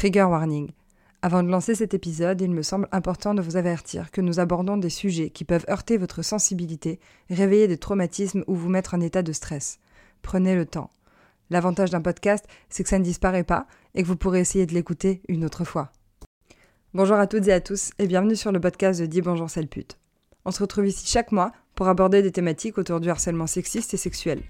Trigger 0.00 0.22
warning. 0.22 0.70
Avant 1.20 1.42
de 1.42 1.50
lancer 1.50 1.74
cet 1.74 1.92
épisode, 1.92 2.40
il 2.40 2.50
me 2.52 2.62
semble 2.62 2.88
important 2.90 3.34
de 3.34 3.42
vous 3.42 3.58
avertir 3.58 4.10
que 4.10 4.22
nous 4.22 4.40
abordons 4.40 4.78
des 4.78 4.88
sujets 4.88 5.28
qui 5.28 5.44
peuvent 5.44 5.66
heurter 5.68 5.98
votre 5.98 6.22
sensibilité, 6.22 7.00
réveiller 7.28 7.68
des 7.68 7.76
traumatismes 7.76 8.42
ou 8.46 8.54
vous 8.54 8.70
mettre 8.70 8.94
en 8.94 9.02
état 9.02 9.20
de 9.20 9.32
stress. 9.32 9.78
Prenez 10.22 10.54
le 10.54 10.64
temps. 10.64 10.90
L'avantage 11.50 11.90
d'un 11.90 12.00
podcast, 12.00 12.46
c'est 12.70 12.82
que 12.82 12.88
ça 12.88 12.98
ne 12.98 13.04
disparaît 13.04 13.44
pas 13.44 13.66
et 13.94 14.02
que 14.02 14.08
vous 14.08 14.16
pourrez 14.16 14.40
essayer 14.40 14.64
de 14.64 14.72
l'écouter 14.72 15.20
une 15.28 15.44
autre 15.44 15.64
fois. 15.64 15.92
Bonjour 16.94 17.18
à 17.18 17.26
toutes 17.26 17.48
et 17.48 17.52
à 17.52 17.60
tous 17.60 17.90
et 17.98 18.06
bienvenue 18.06 18.36
sur 18.36 18.52
le 18.52 18.60
podcast 18.60 19.02
de 19.02 19.04
Dis 19.04 19.20
Bonjour 19.20 19.50
Sale 19.50 19.68
Pute. 19.68 19.98
On 20.46 20.50
se 20.50 20.62
retrouve 20.62 20.86
ici 20.86 21.06
chaque 21.06 21.30
mois 21.30 21.52
pour 21.74 21.88
aborder 21.88 22.22
des 22.22 22.32
thématiques 22.32 22.78
autour 22.78 23.00
du 23.00 23.10
harcèlement 23.10 23.46
sexiste 23.46 23.92
et 23.92 23.98
sexuel. 23.98 24.40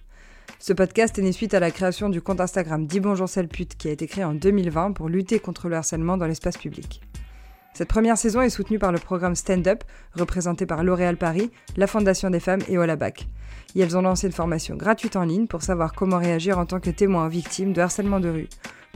Ce 0.59 0.73
podcast 0.73 1.19
est 1.19 1.23
né 1.23 1.32
suite 1.32 1.55
à 1.55 1.61
la 1.61 1.71
création 1.71 2.09
du 2.09 2.21
compte 2.21 2.41
Instagram 2.41 2.87
Dis 2.87 3.00
Bonjour 3.00 3.29
Pute 3.50 3.77
qui 3.77 3.89
a 3.89 3.93
été 3.93 4.07
créé 4.07 4.25
en 4.25 4.35
2020 4.35 4.93
pour 4.93 5.09
lutter 5.09 5.39
contre 5.39 5.69
le 5.69 5.77
harcèlement 5.77 6.17
dans 6.17 6.27
l'espace 6.27 6.57
public. 6.57 7.00
Cette 7.72 7.89
première 7.89 8.18
saison 8.18 8.43
est 8.43 8.50
soutenue 8.50 8.79
par 8.79 8.93
le 8.93 8.99
programme 8.99 9.36
Stand 9.36 9.67
Up, 9.68 9.85
représenté 10.14 10.67
par 10.67 10.82
L'Oréal 10.82 11.17
Paris, 11.17 11.50
la 11.77 11.86
Fondation 11.86 12.31
des 12.31 12.41
femmes 12.41 12.61
et 12.68 12.79
Olabac. 12.79 13.29
Et 13.75 13.81
elles 13.81 13.96
ont 13.96 14.03
lancé 14.03 14.27
une 14.27 14.32
formation 14.32 14.77
gratuite 14.77 15.17
en 15.17 15.25
ligne 15.25 15.46
pour 15.46 15.63
savoir 15.63 15.93
comment 15.93 16.18
réagir 16.18 16.58
en 16.58 16.67
tant 16.67 16.80
que 16.80 16.91
témoin 16.91 17.29
victime 17.29 17.72
de 17.72 17.80
harcèlement 17.80 18.21
de 18.21 18.29
rue. 18.29 18.49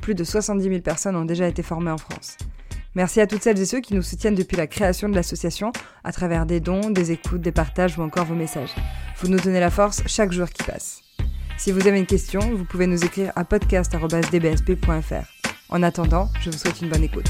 Plus 0.02 0.14
de 0.14 0.24
70 0.24 0.64
000 0.64 0.80
personnes 0.80 1.16
ont 1.16 1.24
déjà 1.24 1.46
été 1.46 1.62
formées 1.62 1.92
en 1.92 1.98
France. 1.98 2.36
Merci 2.94 3.20
à 3.20 3.26
toutes 3.26 3.42
celles 3.42 3.60
et 3.60 3.66
ceux 3.66 3.80
qui 3.80 3.94
nous 3.94 4.02
soutiennent 4.02 4.34
depuis 4.34 4.56
la 4.56 4.66
création 4.66 5.08
de 5.08 5.14
l'association 5.14 5.72
à 6.04 6.12
travers 6.12 6.46
des 6.46 6.60
dons, 6.60 6.90
des 6.90 7.10
écoutes, 7.10 7.40
des 7.40 7.52
partages 7.52 7.98
ou 7.98 8.02
encore 8.02 8.24
vos 8.24 8.34
messages. 8.34 8.74
Vous 9.18 9.28
nous 9.28 9.40
donnez 9.40 9.60
la 9.60 9.70
force 9.70 10.02
chaque 10.06 10.32
jour 10.32 10.48
qui 10.48 10.62
passe. 10.62 11.03
Si 11.56 11.72
vous 11.72 11.86
avez 11.86 11.98
une 11.98 12.06
question, 12.06 12.40
vous 12.54 12.64
pouvez 12.64 12.86
nous 12.86 13.04
écrire 13.04 13.32
à 13.36 13.44
podcast.dbsp.fr. 13.44 15.24
En 15.70 15.82
attendant, 15.82 16.28
je 16.40 16.50
vous 16.50 16.58
souhaite 16.58 16.80
une 16.80 16.88
bonne 16.88 17.04
écoute. 17.04 17.28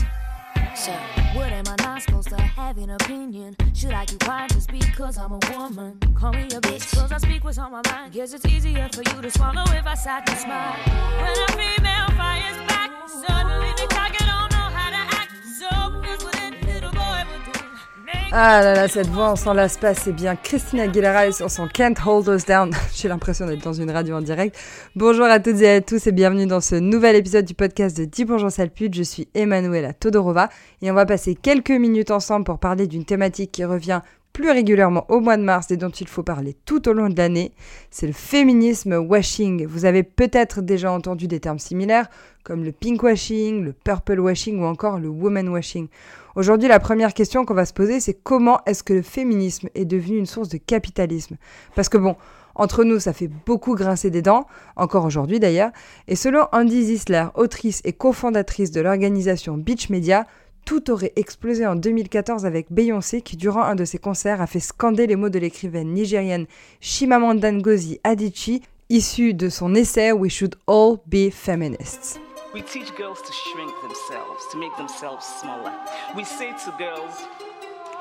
Ah 18.36 18.60
là 18.62 18.74
là, 18.74 18.88
cette 18.88 19.06
voix, 19.06 19.30
on 19.30 19.36
s'en 19.36 19.54
lasse 19.54 19.78
pas, 19.78 19.94
c'est 19.94 20.10
bien 20.10 20.34
Christina 20.34 20.82
Aguilera 20.82 21.28
et 21.28 21.30
sur 21.30 21.46
Can't 21.72 21.94
Hold 22.04 22.26
Us 22.26 22.44
Down. 22.44 22.72
J'ai 22.92 23.06
l'impression 23.06 23.46
d'être 23.46 23.62
dans 23.62 23.72
une 23.72 23.92
radio 23.92 24.16
en 24.16 24.22
direct. 24.22 24.58
Bonjour 24.96 25.26
à 25.26 25.38
toutes 25.38 25.60
et 25.60 25.70
à 25.70 25.80
tous 25.80 26.04
et 26.08 26.10
bienvenue 26.10 26.48
dans 26.48 26.60
ce 26.60 26.74
nouvel 26.74 27.14
épisode 27.14 27.44
du 27.44 27.54
podcast 27.54 27.96
de 27.96 28.06
10 28.06 28.24
Bonjour 28.24 28.50
Salpute. 28.50 28.92
Je 28.92 29.04
suis 29.04 29.28
Emanuela 29.36 29.92
Todorova 29.92 30.48
et 30.82 30.90
on 30.90 30.94
va 30.94 31.06
passer 31.06 31.36
quelques 31.36 31.70
minutes 31.70 32.10
ensemble 32.10 32.44
pour 32.44 32.58
parler 32.58 32.88
d'une 32.88 33.04
thématique 33.04 33.52
qui 33.52 33.64
revient 33.64 34.00
plus 34.34 34.50
régulièrement 34.50 35.06
au 35.08 35.20
mois 35.20 35.36
de 35.38 35.42
mars 35.42 35.70
et 35.70 35.76
dont 35.78 35.90
il 35.90 36.08
faut 36.08 36.24
parler 36.24 36.56
tout 36.66 36.88
au 36.88 36.92
long 36.92 37.08
de 37.08 37.16
l'année, 37.16 37.52
c'est 37.90 38.08
le 38.08 38.12
féminisme 38.12 38.94
washing. 38.96 39.64
Vous 39.64 39.84
avez 39.84 40.02
peut-être 40.02 40.60
déjà 40.60 40.90
entendu 40.90 41.28
des 41.28 41.38
termes 41.40 41.60
similaires 41.60 42.10
comme 42.42 42.64
le 42.64 42.72
pink 42.72 43.02
washing, 43.02 43.64
le 43.64 43.72
purple 43.72 44.18
washing 44.18 44.60
ou 44.60 44.64
encore 44.64 44.98
le 44.98 45.08
woman 45.08 45.48
washing. 45.48 45.86
Aujourd'hui, 46.34 46.68
la 46.68 46.80
première 46.80 47.14
question 47.14 47.44
qu'on 47.44 47.54
va 47.54 47.64
se 47.64 47.72
poser, 47.72 48.00
c'est 48.00 48.12
comment 48.12 48.58
est-ce 48.66 48.82
que 48.82 48.92
le 48.92 49.02
féminisme 49.02 49.68
est 49.76 49.84
devenu 49.84 50.18
une 50.18 50.26
source 50.26 50.48
de 50.48 50.58
capitalisme? 50.58 51.36
Parce 51.76 51.88
que 51.88 51.96
bon, 51.96 52.16
entre 52.56 52.82
nous, 52.82 52.98
ça 52.98 53.12
fait 53.12 53.30
beaucoup 53.46 53.76
grincer 53.76 54.10
des 54.10 54.20
dents, 54.20 54.46
encore 54.74 55.04
aujourd'hui 55.04 55.38
d'ailleurs, 55.38 55.70
et 56.08 56.16
selon 56.16 56.46
Andy 56.52 56.84
Zisler, 56.84 57.26
autrice 57.36 57.80
et 57.84 57.92
cofondatrice 57.92 58.72
de 58.72 58.80
l'organisation 58.80 59.56
Beach 59.56 59.90
Media, 59.90 60.26
tout 60.64 60.90
aurait 60.90 61.12
explosé 61.16 61.66
en 61.66 61.76
2014 61.76 62.46
avec 62.46 62.70
Beyoncé 62.70 63.22
qui, 63.22 63.36
durant 63.36 63.62
un 63.62 63.74
de 63.74 63.84
ses 63.84 63.98
concerts, 63.98 64.40
a 64.40 64.46
fait 64.46 64.60
scander 64.60 65.06
les 65.06 65.16
mots 65.16 65.28
de 65.28 65.38
l'écrivaine 65.38 65.92
nigérienne 65.92 66.46
Chimamanda 66.80 67.52
Ngozi 67.52 68.00
Adichie, 68.04 68.62
issu 68.88 69.34
de 69.34 69.48
son 69.48 69.74
essai 69.74 70.12
We 70.12 70.30
Should 70.30 70.56
All 70.66 70.96
Be 71.06 71.30
Feminists. 71.30 72.18
We 72.54 72.62
teach 72.62 72.94
girls 72.96 73.20
to 73.20 73.32
shrink 73.32 73.72
themselves, 73.82 74.46
to 74.52 74.58
make 74.58 74.76
themselves 74.76 75.24
smaller. 75.40 75.72
We 76.16 76.24
say 76.24 76.52
to 76.64 76.70
girls, 76.78 77.26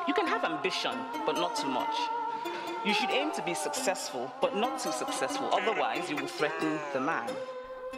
you 0.08 0.14
can 0.14 0.28
have 0.28 0.44
ambition, 0.44 0.94
but 1.26 1.36
not 1.36 1.56
too 1.56 1.70
much. 1.70 1.96
You 2.86 2.94
should 2.94 3.10
aim 3.12 3.32
to 3.32 3.42
be 3.44 3.54
successful, 3.54 4.30
but 4.42 4.56
not 4.56 4.78
too 4.78 4.92
successful, 4.92 5.50
otherwise 5.54 6.10
you 6.10 6.18
will 6.18 6.28
threaten 6.28 6.78
the 6.94 7.00
man. 7.00 7.30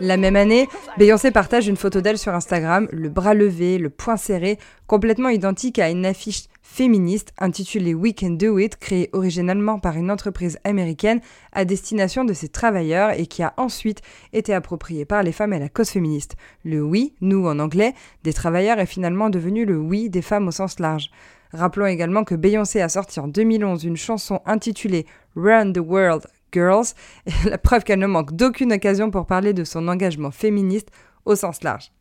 La 0.01 0.17
même 0.17 0.35
année, 0.35 0.67
Beyoncé 0.97 1.31
partage 1.31 1.69
une 1.69 1.77
photo 1.77 2.01
d'elle 2.01 2.17
sur 2.17 2.33
Instagram, 2.33 2.89
le 2.91 3.07
bras 3.07 3.33
levé, 3.33 3.77
le 3.77 3.89
poing 3.89 4.17
serré, 4.17 4.59
complètement 4.87 5.29
identique 5.29 5.79
à 5.79 5.89
une 5.89 6.05
affiche 6.05 6.47
féministe 6.61 7.31
intitulée 7.37 7.93
We 7.93 8.13
Can 8.13 8.31
Do 8.31 8.59
It, 8.59 8.75
créée 8.75 9.09
originellement 9.13 9.79
par 9.79 9.95
une 9.95 10.11
entreprise 10.11 10.59
américaine 10.65 11.21
à 11.53 11.63
destination 11.63 12.25
de 12.25 12.33
ses 12.33 12.49
travailleurs 12.49 13.11
et 13.11 13.25
qui 13.25 13.41
a 13.41 13.53
ensuite 13.55 14.01
été 14.33 14.53
appropriée 14.53 15.05
par 15.05 15.23
les 15.23 15.31
femmes 15.31 15.53
et 15.53 15.59
la 15.59 15.69
cause 15.69 15.89
féministe. 15.89 16.35
Le 16.65 16.83
oui, 16.83 17.13
nous 17.21 17.47
en 17.47 17.59
anglais, 17.59 17.93
des 18.23 18.33
travailleurs 18.33 18.79
est 18.79 18.85
finalement 18.85 19.29
devenu 19.29 19.63
le 19.63 19.77
oui 19.77 20.09
des 20.09 20.21
femmes 20.21 20.49
au 20.49 20.51
sens 20.51 20.79
large. 20.79 21.09
Rappelons 21.53 21.85
également 21.85 22.25
que 22.25 22.35
Beyoncé 22.35 22.81
a 22.81 22.89
sorti 22.89 23.21
en 23.21 23.29
2011 23.29 23.85
une 23.85 23.95
chanson 23.95 24.41
intitulée 24.45 25.05
Run 25.37 25.71
the 25.71 25.79
World 25.79 26.27
Girls, 26.55 26.93
la 27.45 27.57
preuve 27.57 27.83
qu'elle 27.83 27.99
ne 27.99 28.07
manque 28.07 28.33
d'aucune 28.33 28.73
occasion 28.73 29.11
pour 29.11 29.25
parler 29.25 29.53
de 29.53 29.63
son 29.63 29.87
engagement 29.87 30.31
féministe 30.31 30.89
au 31.25 31.35
sens 31.35 31.63
large. 31.63 31.91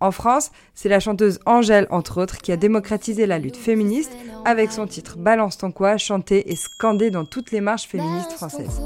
En 0.00 0.12
France, 0.12 0.50
c'est 0.74 0.88
la 0.88 1.00
chanteuse 1.00 1.40
Angèle, 1.44 1.86
entre 1.90 2.22
autres, 2.22 2.38
qui 2.38 2.52
a 2.52 2.56
démocratisé 2.56 3.26
la 3.26 3.38
lutte 3.38 3.56
féministe 3.56 4.12
avec 4.44 4.70
son 4.70 4.86
titre 4.86 5.18
Balance 5.18 5.58
ton 5.58 5.72
quoi, 5.72 5.96
chanté 5.96 6.52
et 6.52 6.56
scandé 6.56 7.10
dans 7.10 7.24
toutes 7.24 7.50
les 7.50 7.60
marches 7.60 7.88
féministes 7.88 8.32
françaises. 8.32 8.80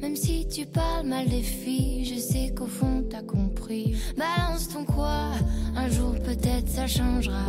Même 0.00 0.16
si 0.16 0.48
tu 0.48 0.66
parles 0.66 1.06
mal 1.06 1.28
des 1.28 1.42
filles, 1.42 2.04
je 2.04 2.18
sais 2.18 2.52
qu'au 2.56 2.66
fond 2.66 3.04
t'as 3.08 3.22
compris. 3.22 3.94
Balance 4.16 4.68
ton 4.68 4.84
quoi, 4.84 5.32
un 5.76 5.88
jour 5.90 6.14
peut-être 6.24 6.68
ça 6.68 6.86
changera. 6.86 7.44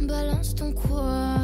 Balance 0.00 0.54
ton 0.54 0.72
quoi. 0.72 1.38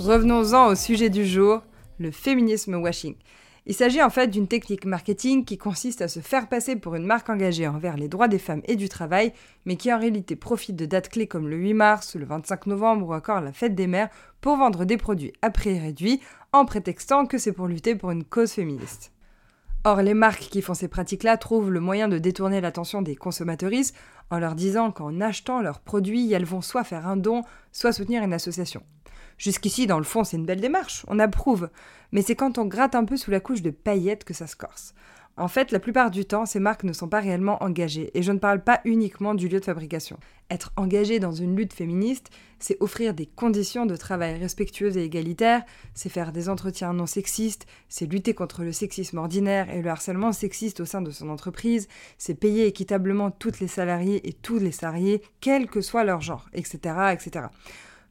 Revenons-en 0.00 0.68
au 0.68 0.74
sujet 0.76 1.10
du 1.10 1.26
jour, 1.26 1.60
le 1.98 2.10
féminisme 2.10 2.76
washing. 2.76 3.16
Il 3.66 3.74
s'agit 3.74 4.02
en 4.02 4.08
fait 4.08 4.28
d'une 4.28 4.48
technique 4.48 4.86
marketing 4.86 5.44
qui 5.44 5.58
consiste 5.58 6.00
à 6.00 6.08
se 6.08 6.20
faire 6.20 6.48
passer 6.48 6.74
pour 6.74 6.94
une 6.94 7.04
marque 7.04 7.28
engagée 7.28 7.68
envers 7.68 7.98
les 7.98 8.08
droits 8.08 8.26
des 8.26 8.38
femmes 8.38 8.62
et 8.64 8.76
du 8.76 8.88
travail, 8.88 9.34
mais 9.66 9.76
qui 9.76 9.92
en 9.92 9.98
réalité 9.98 10.36
profite 10.36 10.74
de 10.74 10.86
dates 10.86 11.10
clés 11.10 11.26
comme 11.26 11.48
le 11.48 11.56
8 11.58 11.74
mars, 11.74 12.16
le 12.16 12.24
25 12.24 12.68
novembre 12.68 13.08
ou 13.08 13.12
encore 13.12 13.42
la 13.42 13.52
fête 13.52 13.74
des 13.74 13.86
mères 13.86 14.08
pour 14.40 14.56
vendre 14.56 14.86
des 14.86 14.96
produits 14.96 15.34
à 15.42 15.50
prix 15.50 15.78
réduit 15.78 16.22
en 16.54 16.64
prétextant 16.64 17.26
que 17.26 17.36
c'est 17.36 17.52
pour 17.52 17.66
lutter 17.66 17.94
pour 17.94 18.10
une 18.10 18.24
cause 18.24 18.52
féministe. 18.52 19.12
Or, 19.84 20.00
les 20.00 20.14
marques 20.14 20.48
qui 20.50 20.62
font 20.62 20.72
ces 20.72 20.88
pratiques-là 20.88 21.36
trouvent 21.36 21.70
le 21.70 21.80
moyen 21.80 22.08
de 22.08 22.16
détourner 22.16 22.62
l'attention 22.62 23.02
des 23.02 23.16
consommatrices 23.16 23.92
en 24.30 24.38
leur 24.38 24.54
disant 24.54 24.92
qu'en 24.92 25.20
achetant 25.20 25.60
leurs 25.60 25.80
produits, 25.80 26.32
elles 26.32 26.46
vont 26.46 26.62
soit 26.62 26.84
faire 26.84 27.06
un 27.06 27.18
don, 27.18 27.42
soit 27.70 27.92
soutenir 27.92 28.22
une 28.22 28.32
association. 28.32 28.82
Jusqu'ici, 29.40 29.86
dans 29.86 29.96
le 29.96 30.04
fond, 30.04 30.22
c'est 30.22 30.36
une 30.36 30.44
belle 30.44 30.60
démarche, 30.60 31.02
on 31.08 31.18
approuve. 31.18 31.70
Mais 32.12 32.20
c'est 32.20 32.36
quand 32.36 32.58
on 32.58 32.66
gratte 32.66 32.94
un 32.94 33.06
peu 33.06 33.16
sous 33.16 33.30
la 33.30 33.40
couche 33.40 33.62
de 33.62 33.70
paillettes 33.70 34.24
que 34.24 34.34
ça 34.34 34.46
se 34.46 34.54
corse. 34.54 34.92
En 35.38 35.48
fait, 35.48 35.72
la 35.72 35.80
plupart 35.80 36.10
du 36.10 36.26
temps, 36.26 36.44
ces 36.44 36.60
marques 36.60 36.84
ne 36.84 36.92
sont 36.92 37.08
pas 37.08 37.20
réellement 37.20 37.62
engagées, 37.62 38.10
et 38.12 38.22
je 38.22 38.32
ne 38.32 38.38
parle 38.38 38.62
pas 38.62 38.82
uniquement 38.84 39.34
du 39.34 39.48
lieu 39.48 39.58
de 39.58 39.64
fabrication. 39.64 40.18
Être 40.50 40.72
engagé 40.76 41.20
dans 41.20 41.32
une 41.32 41.56
lutte 41.56 41.72
féministe, 41.72 42.28
c'est 42.58 42.76
offrir 42.80 43.14
des 43.14 43.24
conditions 43.24 43.86
de 43.86 43.96
travail 43.96 44.38
respectueuses 44.38 44.98
et 44.98 45.04
égalitaires, 45.04 45.62
c'est 45.94 46.10
faire 46.10 46.32
des 46.32 46.50
entretiens 46.50 46.92
non 46.92 47.06
sexistes, 47.06 47.64
c'est 47.88 48.12
lutter 48.12 48.34
contre 48.34 48.62
le 48.62 48.72
sexisme 48.72 49.16
ordinaire 49.16 49.70
et 49.70 49.80
le 49.80 49.88
harcèlement 49.88 50.32
sexiste 50.32 50.80
au 50.80 50.84
sein 50.84 51.00
de 51.00 51.12
son 51.12 51.30
entreprise, 51.30 51.88
c'est 52.18 52.34
payer 52.34 52.66
équitablement 52.66 53.30
toutes 53.30 53.60
les 53.60 53.68
salariés 53.68 54.28
et 54.28 54.34
tous 54.34 54.58
les 54.58 54.72
salariés, 54.72 55.22
quel 55.40 55.66
que 55.66 55.80
soit 55.80 56.04
leur 56.04 56.20
genre, 56.20 56.50
etc., 56.52 57.14
etc. 57.14 57.46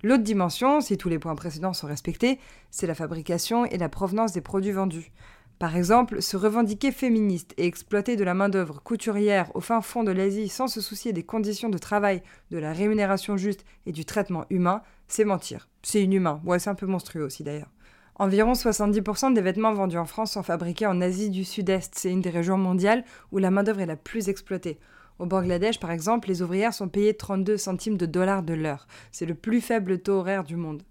L'autre 0.01 0.23
dimension, 0.23 0.79
si 0.79 0.97
tous 0.97 1.09
les 1.09 1.19
points 1.19 1.35
précédents 1.35 1.73
sont 1.73 1.87
respectés, 1.87 2.39
c'est 2.71 2.87
la 2.87 2.95
fabrication 2.95 3.65
et 3.65 3.77
la 3.77 3.89
provenance 3.89 4.31
des 4.31 4.41
produits 4.41 4.71
vendus. 4.71 5.11
Par 5.59 5.75
exemple, 5.75 6.21
se 6.21 6.37
revendiquer 6.37 6.93
féministe 6.93 7.53
et 7.57 7.65
exploiter 7.65 8.15
de 8.15 8.23
la 8.23 8.33
main-d'œuvre 8.33 8.81
couturière 8.81 9.53
au 9.55 9.59
fin 9.59 9.81
fond 9.81 10.05
de 10.05 10.11
l'Asie 10.11 10.47
sans 10.47 10.67
se 10.67 10.79
soucier 10.79 11.11
des 11.11 11.23
conditions 11.23 11.67
de 11.67 11.77
travail, 11.77 12.23
de 12.49 12.57
la 12.57 12.71
rémunération 12.71 13.35
juste 13.35 13.65
et 13.85 13.91
du 13.91 14.05
traitement 14.05 14.45
humain, 14.49 14.83
c'est 15.09 15.25
mentir. 15.25 15.67
C'est 15.83 16.01
inhumain. 16.01 16.41
Ouais, 16.45 16.59
c'est 16.59 16.69
un 16.69 16.75
peu 16.75 16.85
monstrueux 16.85 17.25
aussi 17.25 17.43
d'ailleurs. 17.43 17.71
Environ 18.15 18.53
70% 18.53 19.33
des 19.33 19.41
vêtements 19.41 19.73
vendus 19.73 19.97
en 19.97 20.05
France 20.05 20.31
sont 20.31 20.43
fabriqués 20.43 20.87
en 20.87 21.01
Asie 21.01 21.29
du 21.29 21.43
Sud-Est. 21.43 21.93
C'est 21.95 22.11
une 22.11 22.21
des 22.21 22.29
régions 22.29 22.57
mondiales 22.57 23.03
où 23.33 23.37
la 23.37 23.51
main-d'œuvre 23.51 23.81
est 23.81 23.85
la 23.85 23.97
plus 23.97 24.29
exploitée. 24.29 24.79
Au 25.19 25.25
Bangladesh, 25.25 25.81
par 25.81 25.91
exemple, 25.91 26.29
les 26.29 26.41
ouvrières 26.41 26.73
sont 26.73 26.87
payées 26.87 27.13
32 27.13 27.57
centimes 27.57 27.97
de 27.97 28.05
dollars 28.05 28.41
de 28.41 28.53
l'heure. 28.53 28.87
C'est 29.11 29.25
le 29.25 29.35
plus 29.35 29.59
faible 29.59 29.99
taux 29.99 30.13
horaire 30.13 30.45
du 30.45 30.55
monde. 30.55 30.81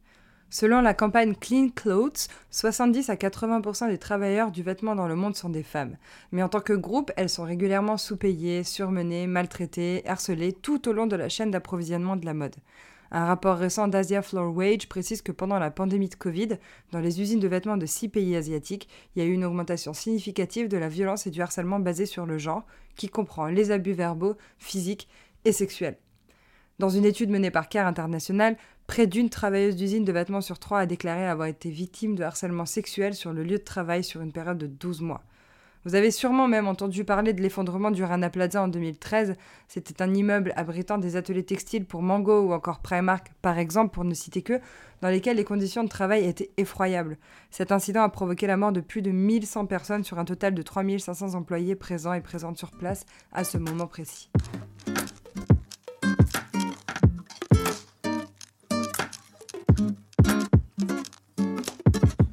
Selon 0.50 0.82
la 0.82 0.92
campagne 0.92 1.34
Clean 1.34 1.68
Clothes, 1.74 2.28
70 2.50 3.08
à 3.08 3.16
80% 3.16 3.88
des 3.88 3.98
travailleurs 3.98 4.50
du 4.50 4.62
vêtement 4.62 4.94
dans 4.94 5.08
le 5.08 5.16
monde 5.16 5.34
sont 5.34 5.48
des 5.48 5.62
femmes. 5.62 5.96
Mais 6.32 6.42
en 6.42 6.48
tant 6.48 6.60
que 6.60 6.74
groupe, 6.74 7.10
elles 7.16 7.28
sont 7.30 7.44
régulièrement 7.44 7.96
sous-payées, 7.96 8.64
surmenées, 8.64 9.26
maltraitées, 9.26 10.06
harcelées 10.06 10.52
tout 10.52 10.88
au 10.88 10.92
long 10.92 11.06
de 11.06 11.16
la 11.16 11.28
chaîne 11.28 11.50
d'approvisionnement 11.50 12.16
de 12.16 12.26
la 12.26 12.34
mode. 12.34 12.56
Un 13.10 13.24
rapport 13.24 13.56
récent 13.56 13.88
d'Asia 13.88 14.20
Floor 14.20 14.54
Wage 14.54 14.88
précise 14.88 15.22
que 15.22 15.32
pendant 15.32 15.58
la 15.58 15.70
pandémie 15.70 16.10
de 16.10 16.14
Covid, 16.14 16.58
dans 16.92 17.00
les 17.00 17.20
usines 17.22 17.40
de 17.40 17.48
vêtements 17.48 17.78
de 17.78 17.86
six 17.86 18.08
pays 18.08 18.36
asiatiques, 18.36 18.88
il 19.14 19.22
y 19.22 19.24
a 19.24 19.28
eu 19.28 19.32
une 19.32 19.44
augmentation 19.44 19.94
significative 19.94 20.68
de 20.68 20.76
la 20.76 20.88
violence 20.88 21.26
et 21.26 21.30
du 21.30 21.40
harcèlement 21.40 21.80
basé 21.80 22.04
sur 22.04 22.26
le 22.26 22.36
genre, 22.36 22.66
qui 22.96 23.08
comprend 23.08 23.46
les 23.46 23.70
abus 23.70 23.92
verbaux, 23.92 24.36
physiques 24.58 25.08
et 25.46 25.52
sexuels. 25.52 25.96
Dans 26.78 26.90
une 26.90 27.06
étude 27.06 27.30
menée 27.30 27.50
par 27.50 27.68
CARE 27.68 27.86
International, 27.86 28.56
près 28.86 29.06
d'une 29.06 29.30
travailleuse 29.30 29.74
d'usine 29.74 30.04
de 30.04 30.12
vêtements 30.12 30.40
sur 30.40 30.58
trois 30.58 30.80
a 30.80 30.86
déclaré 30.86 31.26
avoir 31.26 31.48
été 31.48 31.70
victime 31.70 32.14
de 32.14 32.22
harcèlement 32.22 32.66
sexuel 32.66 33.14
sur 33.14 33.32
le 33.32 33.42
lieu 33.42 33.58
de 33.58 33.64
travail 33.64 34.04
sur 34.04 34.20
une 34.20 34.32
période 34.32 34.58
de 34.58 34.66
12 34.66 35.00
mois. 35.00 35.24
Vous 35.84 35.94
avez 35.94 36.10
sûrement 36.10 36.48
même 36.48 36.66
entendu 36.66 37.04
parler 37.04 37.32
de 37.32 37.40
l'effondrement 37.40 37.90
du 37.90 38.02
Rana 38.02 38.30
Plaza 38.30 38.62
en 38.62 38.68
2013. 38.68 39.36
C'était 39.68 40.02
un 40.02 40.12
immeuble 40.12 40.52
abritant 40.56 40.98
des 40.98 41.16
ateliers 41.16 41.44
textiles 41.44 41.84
pour 41.84 42.02
Mango 42.02 42.40
ou 42.40 42.52
encore 42.52 42.80
Primark, 42.80 43.32
par 43.42 43.58
exemple, 43.58 43.94
pour 43.94 44.04
ne 44.04 44.14
citer 44.14 44.42
que, 44.42 44.60
dans 45.02 45.08
lesquels 45.08 45.36
les 45.36 45.44
conditions 45.44 45.84
de 45.84 45.88
travail 45.88 46.24
étaient 46.24 46.50
effroyables. 46.56 47.16
Cet 47.50 47.70
incident 47.72 48.02
a 48.02 48.08
provoqué 48.08 48.46
la 48.46 48.56
mort 48.56 48.72
de 48.72 48.80
plus 48.80 49.02
de 49.02 49.12
1100 49.12 49.66
personnes 49.66 50.04
sur 50.04 50.18
un 50.18 50.24
total 50.24 50.54
de 50.54 50.62
3500 50.62 51.34
employés 51.34 51.76
présents 51.76 52.12
et 52.12 52.20
présentes 52.20 52.58
sur 52.58 52.72
place 52.72 53.06
à 53.32 53.44
ce 53.44 53.56
moment 53.56 53.86
précis. 53.86 54.30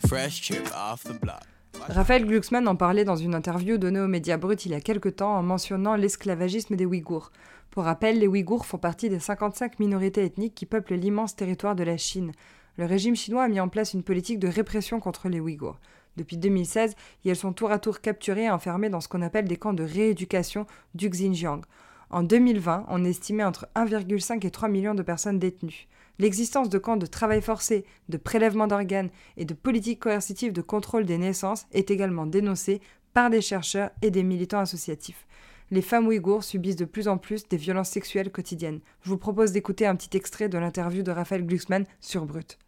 Fresh 0.08 0.42
chip 0.42 0.68
off 0.76 1.04
the 1.04 1.20
block. 1.20 1.44
Raphaël 1.88 2.26
Glucksmann 2.26 2.68
en 2.68 2.76
parlait 2.76 3.04
dans 3.04 3.16
une 3.16 3.36
interview 3.36 3.78
donnée 3.78 4.00
aux 4.00 4.08
médias 4.08 4.38
Brut 4.38 4.66
il 4.66 4.72
y 4.72 4.76
a 4.76 4.82
quelque 4.82 5.08
temps 5.08 5.38
en 5.38 5.44
mentionnant 5.44 5.96
l'esclavagisme 5.96 6.76
des 6.76 6.86
Ouïghours. 6.86 7.32
Pour 7.70 7.84
rappel, 7.84 8.18
les 8.18 8.28
Ouïghours 8.28 8.66
font 8.66 8.80
partie 8.80 9.08
des 9.08 9.20
55 9.20 9.78
minorités 9.78 10.26
ethniques 10.26 10.56
qui 10.56 10.66
peuplent 10.66 10.96
l'immense 10.96 11.36
territoire 11.36 11.76
de 11.76 11.84
la 11.84 11.98
Chine. 11.98 12.32
Le 12.78 12.86
régime 12.86 13.16
chinois 13.16 13.44
a 13.44 13.48
mis 13.48 13.60
en 13.60 13.70
place 13.70 13.94
une 13.94 14.02
politique 14.02 14.40
de 14.40 14.48
répression 14.48 15.00
contre 15.00 15.30
les 15.30 15.40
Ouïghours. 15.40 15.78
Depuis 16.18 16.38
2016, 16.38 16.96
ils 17.24 17.36
sont 17.36 17.54
tour 17.54 17.72
à 17.72 17.78
tour 17.78 18.02
capturés 18.02 18.46
et 18.46 18.50
enfermés 18.50 18.90
dans 18.90 19.02
ce 19.02 19.08
qu'on 19.08 19.22
appelle 19.22 19.48
des 19.48 19.58
camps 19.58 19.74
de 19.74 19.84
rééducation 19.84 20.66
du 20.96 21.10
Xinjiang. 21.10 21.62
En 22.10 22.24
2020, 22.24 22.86
on 22.88 23.06
estimait 23.06 23.44
entre 23.44 23.68
1,5 23.76 24.44
et 24.46 24.52
3 24.52 24.70
millions 24.70 24.96
de 24.96 25.04
personnes 25.04 25.38
détenues. 25.38 25.88
L'existence 26.18 26.70
de 26.70 26.78
camps 26.78 26.98
de 26.98 27.06
travail 27.06 27.42
forcé, 27.42 27.86
de 28.08 28.18
prélèvement 28.18 28.68
d'organes 28.68 29.10
et 29.36 29.46
de 29.46 29.54
politiques 29.54 30.00
coercitives 30.00 30.54
de 30.54 30.62
contrôle 30.62 31.06
des 31.06 31.18
naissances 31.18 31.66
est 31.74 31.92
également 31.92 32.26
dénoncée 32.26 32.82
par 33.14 33.30
des 33.30 33.42
chercheurs 33.42 33.92
et 34.02 34.12
des 34.12 34.24
militants 34.24 34.60
associatifs. 34.60 35.28
Les 35.72 35.82
femmes 35.82 36.08
ouïghours 36.08 36.44
subissent 36.44 36.76
de 36.76 36.86
plus 36.86 37.08
en 37.08 37.18
plus 37.18 37.48
des 37.48 37.58
violences 37.58 37.90
sexuelles 37.90 38.32
quotidiennes. 38.32 38.82
Je 39.02 39.10
vous 39.10 39.18
propose 39.18 39.52
d'écouter 39.52 39.88
un 39.88 39.96
petit 39.96 40.16
extrait 40.16 40.48
de 40.48 40.58
l'interview 40.58 41.02
de 41.02 41.12
Raphaël 41.12 41.46
Glucksmann 41.46 41.86
sur 42.00 42.26
Brut. 42.26 42.60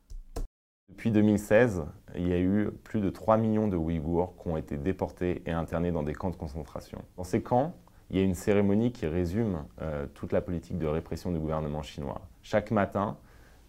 Depuis 0.89 1.11
2016, 1.11 1.83
il 2.15 2.27
y 2.27 2.33
a 2.33 2.39
eu 2.39 2.69
plus 2.83 3.01
de 3.01 3.09
3 3.09 3.37
millions 3.37 3.67
de 3.67 3.77
Ouïghours 3.77 4.35
qui 4.41 4.47
ont 4.47 4.57
été 4.57 4.77
déportés 4.77 5.43
et 5.45 5.51
internés 5.51 5.91
dans 5.91 6.01
des 6.01 6.13
camps 6.13 6.31
de 6.31 6.35
concentration. 6.35 7.03
Dans 7.17 7.23
ces 7.23 7.43
camps, 7.43 7.75
il 8.09 8.17
y 8.17 8.19
a 8.19 8.23
une 8.23 8.33
cérémonie 8.33 8.91
qui 8.91 9.05
résume 9.05 9.65
euh, 9.81 10.07
toute 10.13 10.31
la 10.31 10.41
politique 10.41 10.77
de 10.77 10.87
répression 10.87 11.31
du 11.31 11.39
gouvernement 11.39 11.83
chinois. 11.83 12.21
Chaque 12.41 12.71
matin, 12.71 13.17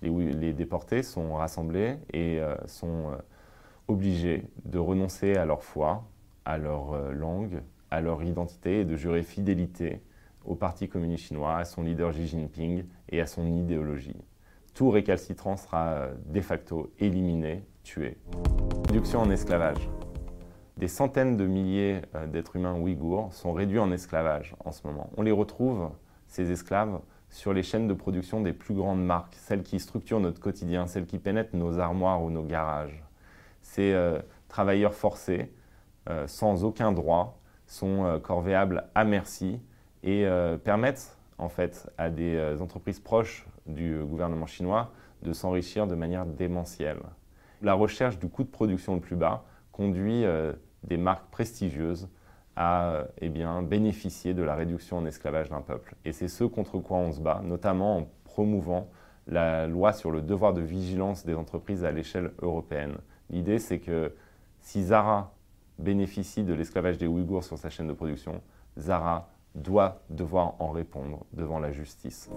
les, 0.02 0.52
déportés 0.52 1.02
sont 1.02 1.34
rassemblés 1.34 1.96
et 2.12 2.40
euh, 2.40 2.54
sont 2.66 3.10
euh, 3.10 3.16
obligés 3.88 4.44
de 4.64 4.78
renoncer 4.78 5.34
à 5.34 5.44
leur 5.44 5.62
foi, 5.62 6.04
à 6.44 6.58
leur 6.58 6.92
euh, 6.92 7.12
langue, 7.12 7.62
à 7.90 8.00
leur 8.00 8.22
identité 8.22 8.80
et 8.80 8.84
de 8.84 8.96
jurer 8.96 9.22
fidélité 9.22 10.02
au 10.44 10.54
Parti 10.54 10.88
communiste 10.88 11.24
chinois, 11.24 11.56
à 11.56 11.64
son 11.64 11.82
leader 11.82 12.12
Xi 12.12 12.26
Jinping 12.26 12.84
et 13.08 13.20
à 13.20 13.26
son 13.26 13.46
idéologie. 13.46 14.16
Tout 14.74 14.90
récalcitrant 14.90 15.56
sera 15.56 16.08
de 16.26 16.40
facto 16.40 16.92
éliminé, 17.00 17.64
tué. 17.82 18.16
Réduction 18.86 19.20
en 19.20 19.30
esclavage. 19.30 19.90
Des 20.76 20.86
centaines 20.86 21.36
de 21.36 21.44
milliers 21.44 22.02
d'êtres 22.28 22.54
humains 22.56 22.78
ouïghours 22.78 23.32
sont 23.32 23.52
réduits 23.52 23.80
en 23.80 23.90
esclavage 23.90 24.54
en 24.64 24.70
ce 24.70 24.86
moment. 24.86 25.10
On 25.16 25.22
les 25.22 25.32
retrouve, 25.32 25.90
ces 26.28 26.52
esclaves, 26.52 27.00
sur 27.30 27.52
les 27.52 27.62
chaînes 27.62 27.88
de 27.88 27.94
production 27.94 28.40
des 28.40 28.52
plus 28.52 28.74
grandes 28.74 29.04
marques, 29.04 29.34
celles 29.34 29.62
qui 29.62 29.80
structurent 29.80 30.20
notre 30.20 30.40
quotidien, 30.40 30.86
celles 30.86 31.06
qui 31.06 31.18
pénètrent 31.18 31.56
nos 31.56 31.78
armoires 31.78 32.22
ou 32.22 32.30
nos 32.30 32.42
garages. 32.44 33.02
Ces 33.60 33.92
euh, 33.92 34.18
travailleurs 34.48 34.94
forcés, 34.94 35.52
euh, 36.08 36.26
sans 36.26 36.64
aucun 36.64 36.92
droit, 36.92 37.38
sont 37.66 38.04
euh, 38.04 38.18
corvéables 38.18 38.84
à 38.94 39.04
merci 39.04 39.60
et 40.04 40.26
permettent 40.62 41.18
en 41.38 41.48
fait 41.48 41.90
à 41.98 42.08
des 42.08 42.56
entreprises 42.60 43.00
proches 43.00 43.44
du 43.66 43.98
gouvernement 44.04 44.46
chinois 44.46 44.92
de 45.22 45.32
s'enrichir 45.32 45.88
de 45.88 45.96
manière 45.96 46.24
démentielle. 46.24 47.00
La 47.62 47.74
recherche 47.74 48.16
du 48.20 48.28
coût 48.28 48.44
de 48.44 48.48
production 48.48 48.94
le 48.94 49.00
plus 49.00 49.16
bas 49.16 49.44
conduit 49.72 50.24
des 50.84 50.96
marques 50.96 51.28
prestigieuses 51.32 52.08
à 52.60 53.04
eh 53.20 53.28
bien, 53.28 53.62
bénéficier 53.62 54.34
de 54.34 54.42
la 54.42 54.56
réduction 54.56 54.98
en 54.98 55.06
esclavage 55.06 55.48
d'un 55.48 55.60
peuple. 55.60 55.94
Et 56.04 56.12
c'est 56.12 56.26
ce 56.26 56.42
contre 56.42 56.80
quoi 56.80 56.96
on 56.96 57.12
se 57.12 57.20
bat, 57.20 57.40
notamment 57.44 57.98
en 57.98 58.08
promouvant 58.24 58.88
la 59.28 59.68
loi 59.68 59.92
sur 59.92 60.10
le 60.10 60.22
devoir 60.22 60.54
de 60.54 60.60
vigilance 60.60 61.24
des 61.24 61.36
entreprises 61.36 61.84
à 61.84 61.92
l'échelle 61.92 62.32
européenne. 62.42 62.96
L'idée, 63.30 63.60
c'est 63.60 63.78
que 63.78 64.12
si 64.60 64.82
Zara 64.82 65.32
bénéficie 65.78 66.42
de 66.42 66.52
l'esclavage 66.52 66.98
des 66.98 67.06
Ouïghours 67.06 67.44
sur 67.44 67.56
sa 67.56 67.70
chaîne 67.70 67.86
de 67.86 67.92
production, 67.92 68.42
Zara 68.76 69.30
doit 69.54 70.02
devoir 70.10 70.56
en 70.58 70.72
répondre 70.72 71.26
devant 71.32 71.60
la 71.60 71.70
justice. 71.70 72.28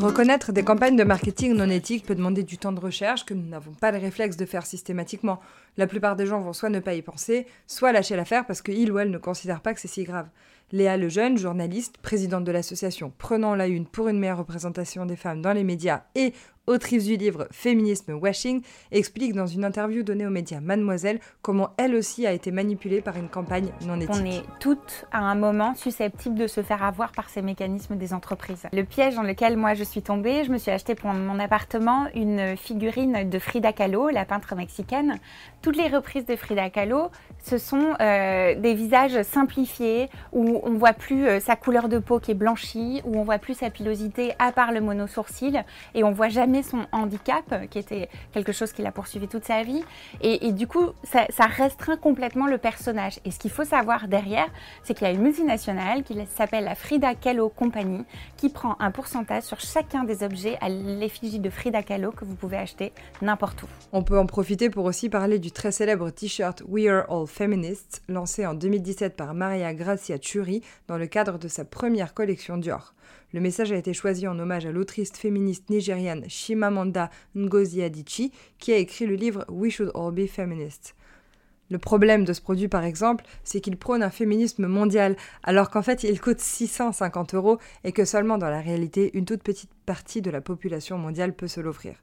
Reconnaître 0.00 0.50
des 0.52 0.62
campagnes 0.62 0.96
de 0.96 1.04
marketing 1.04 1.52
non 1.52 1.68
éthiques 1.68 2.06
peut 2.06 2.14
demander 2.14 2.42
du 2.42 2.56
temps 2.56 2.72
de 2.72 2.80
recherche 2.80 3.26
que 3.26 3.34
nous 3.34 3.46
n'avons 3.46 3.72
pas 3.72 3.92
le 3.92 3.98
réflexe 3.98 4.38
de 4.38 4.46
faire 4.46 4.64
systématiquement. 4.64 5.40
La 5.76 5.86
plupart 5.86 6.16
des 6.16 6.24
gens 6.24 6.40
vont 6.40 6.54
soit 6.54 6.70
ne 6.70 6.80
pas 6.80 6.94
y 6.94 7.02
penser, 7.02 7.46
soit 7.66 7.92
lâcher 7.92 8.16
l'affaire 8.16 8.46
parce 8.46 8.62
qu'ils 8.62 8.90
ou 8.90 8.98
elles 8.98 9.10
ne 9.10 9.18
considèrent 9.18 9.60
pas 9.60 9.74
que 9.74 9.80
c'est 9.80 9.88
si 9.88 10.04
grave. 10.04 10.28
Léa 10.72 10.96
Lejeune, 10.96 11.36
journaliste, 11.36 11.98
présidente 11.98 12.44
de 12.44 12.52
l'association 12.52 13.12
Prenons 13.18 13.54
la 13.54 13.66
Une 13.66 13.86
pour 13.86 14.08
une 14.08 14.20
meilleure 14.20 14.38
représentation 14.38 15.04
des 15.04 15.16
femmes 15.16 15.42
dans 15.42 15.52
les 15.52 15.64
médias 15.64 16.02
et 16.14 16.32
autrice 16.70 17.04
du 17.04 17.16
livre 17.16 17.48
Féminisme 17.50 18.12
Washing, 18.12 18.62
explique 18.92 19.34
dans 19.34 19.46
une 19.46 19.64
interview 19.64 20.02
donnée 20.02 20.26
aux 20.26 20.30
médias 20.30 20.60
Mademoiselle 20.60 21.20
comment 21.42 21.70
elle 21.76 21.94
aussi 21.94 22.26
a 22.26 22.32
été 22.32 22.50
manipulée 22.52 23.00
par 23.00 23.16
une 23.16 23.28
campagne 23.28 23.70
non 23.86 23.96
éthique. 23.96 24.10
On 24.14 24.24
est 24.24 24.42
toutes 24.60 25.06
à 25.10 25.18
un 25.18 25.34
moment 25.34 25.74
susceptibles 25.74 26.36
de 26.36 26.46
se 26.46 26.62
faire 26.62 26.82
avoir 26.82 27.12
par 27.12 27.28
ces 27.28 27.42
mécanismes 27.42 27.96
des 27.96 28.14
entreprises. 28.14 28.66
Le 28.72 28.84
piège 28.84 29.16
dans 29.16 29.22
lequel 29.22 29.56
moi 29.56 29.74
je 29.74 29.84
suis 29.84 30.02
tombée, 30.02 30.44
je 30.44 30.50
me 30.50 30.58
suis 30.58 30.70
acheté 30.70 30.94
pour 30.94 31.10
mon 31.12 31.38
appartement 31.40 32.06
une 32.14 32.56
figurine 32.56 33.28
de 33.28 33.38
Frida 33.38 33.72
Kahlo, 33.72 34.08
la 34.08 34.24
peintre 34.24 34.54
mexicaine. 34.54 35.18
Toutes 35.62 35.76
les 35.76 35.88
reprises 35.88 36.24
de 36.24 36.36
Frida 36.36 36.70
Kahlo, 36.70 37.10
ce 37.42 37.58
sont 37.58 37.94
euh, 38.00 38.54
des 38.54 38.74
visages 38.74 39.22
simplifiés 39.22 40.08
où 40.32 40.59
on 40.64 40.74
voit 40.74 40.92
plus 40.92 41.26
euh, 41.26 41.40
sa 41.40 41.56
couleur 41.56 41.88
de 41.88 41.98
peau 41.98 42.18
qui 42.18 42.30
est 42.30 42.34
blanchie, 42.34 43.02
où 43.04 43.18
on 43.18 43.24
voit 43.24 43.38
plus 43.38 43.54
sa 43.54 43.70
pilosité 43.70 44.32
à 44.38 44.52
part 44.52 44.72
le 44.72 44.80
mono-sourcil 44.80 45.64
et 45.94 46.04
on 46.04 46.12
voit 46.12 46.28
jamais 46.28 46.62
son 46.62 46.86
handicap, 46.92 47.68
qui 47.70 47.78
était 47.78 48.08
quelque 48.32 48.52
chose 48.52 48.72
qui 48.72 48.82
l'a 48.82 48.92
poursuivi 48.92 49.28
toute 49.28 49.44
sa 49.44 49.62
vie. 49.62 49.82
Et, 50.20 50.52
du 50.52 50.66
coup, 50.66 50.90
ça, 51.04 51.26
restreint 51.46 51.96
complètement 51.96 52.46
le 52.46 52.58
personnage. 52.58 53.18
Et 53.24 53.30
ce 53.30 53.38
qu'il 53.38 53.50
faut 53.50 53.64
savoir 53.64 54.08
derrière, 54.08 54.48
c'est 54.82 54.94
qu'il 54.94 55.06
y 55.06 55.10
a 55.10 55.12
une 55.12 55.22
multinationale 55.22 56.02
qui 56.02 56.16
s'appelle 56.34 56.64
la 56.64 56.74
Frida 56.74 57.14
Kahlo 57.14 57.48
Company, 57.48 58.04
qui 58.36 58.48
prend 58.48 58.76
un 58.78 58.90
pourcentage 58.90 59.44
sur 59.44 59.60
chacun 59.60 60.04
des 60.04 60.22
objets 60.22 60.58
à 60.60 60.68
l'effigie 60.68 61.38
de 61.38 61.50
Frida 61.50 61.82
Kahlo 61.82 62.12
que 62.12 62.24
vous 62.24 62.34
pouvez 62.34 62.56
acheter 62.56 62.92
n'importe 63.22 63.62
où. 63.62 63.66
On 63.92 64.02
peut 64.02 64.18
en 64.18 64.26
profiter 64.26 64.70
pour 64.70 64.84
aussi 64.84 65.08
parler 65.08 65.38
du 65.38 65.50
très 65.50 65.72
célèbre 65.72 66.10
t-shirt 66.10 66.62
We 66.68 66.86
Are 66.88 67.04
All 67.10 67.26
Feminists, 67.26 68.02
lancé 68.08 68.46
en 68.46 68.54
2017 68.54 69.16
par 69.16 69.34
Maria 69.34 69.74
Grazia 69.74 70.18
Dans 70.88 70.98
le 70.98 71.06
cadre 71.06 71.38
de 71.38 71.48
sa 71.48 71.64
première 71.64 72.14
collection 72.14 72.56
Dior. 72.56 72.94
Le 73.32 73.40
message 73.40 73.72
a 73.72 73.76
été 73.76 73.92
choisi 73.92 74.26
en 74.26 74.38
hommage 74.38 74.66
à 74.66 74.72
l'autrice 74.72 75.12
féministe 75.12 75.70
nigériane 75.70 76.24
Shimamanda 76.28 77.10
Ngozi 77.36 77.82
Adichie, 77.82 78.32
qui 78.58 78.72
a 78.72 78.76
écrit 78.76 79.06
le 79.06 79.14
livre 79.14 79.44
We 79.48 79.72
Should 79.72 79.92
All 79.94 80.12
Be 80.12 80.26
Feminists. 80.26 80.94
Le 81.70 81.78
problème 81.78 82.24
de 82.24 82.32
ce 82.32 82.40
produit, 82.40 82.66
par 82.66 82.84
exemple, 82.84 83.24
c'est 83.44 83.60
qu'il 83.60 83.76
prône 83.76 84.02
un 84.02 84.10
féminisme 84.10 84.66
mondial, 84.66 85.16
alors 85.44 85.70
qu'en 85.70 85.82
fait 85.82 86.02
il 86.02 86.20
coûte 86.20 86.40
650 86.40 87.34
euros 87.34 87.58
et 87.84 87.92
que 87.92 88.04
seulement 88.04 88.38
dans 88.38 88.50
la 88.50 88.60
réalité, 88.60 89.16
une 89.16 89.24
toute 89.24 89.44
petite 89.44 89.70
partie 89.86 90.20
de 90.20 90.30
la 90.30 90.40
population 90.40 90.98
mondiale 90.98 91.32
peut 91.32 91.46
se 91.46 91.60
l'offrir. 91.60 91.94